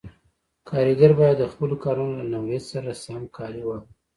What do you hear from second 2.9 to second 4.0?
سم کالي واغوندي.